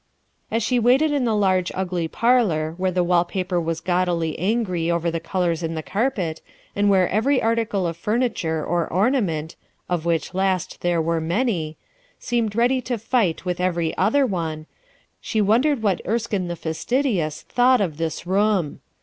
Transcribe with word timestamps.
As 0.49 0.63
she 0.63 0.79
waited 0.79 1.11
in 1.11 1.25
the 1.25 1.35
large 1.35 1.71
ugly 1.75 2.07
parlor, 2.07 2.73
where 2.79 2.89
the 2.89 3.03
wall 3.03 3.23
paper 3.23 3.61
was 3.61 3.79
gaudily 3.81 4.35
angry 4.39 4.89
over 4.89 5.11
the 5.11 5.19
colors 5.19 5.61
in 5.61 5.75
the 5.75 5.83
carpet, 5.83 6.41
and 6.75 6.89
where 6.89 7.07
every 7.09 7.39
article 7.39 7.85
of 7.85 7.95
furniture 7.95 8.65
or 8.65 8.91
ornament— 8.91 9.55
of 9.91 10.03
which 10.03 10.33
last 10.33 10.81
there 10.81 10.99
were 10.99 11.21
many— 11.21 11.77
seemed 12.19 12.55
ready 12.55 12.81
to 12.81 12.97
fight 12.97 13.45
with 13.45 13.59
every 13.61 13.95
other 13.95 14.25
one, 14.25 14.65
she 15.19 15.39
wondered 15.39 15.83
what 15.83 16.01
Erskine 16.07 16.47
the 16.47 16.55
fastidious 16.55 17.43
thought 17.43 17.79
of 17.79 17.97
this 17.97 18.25
room. 18.25 18.79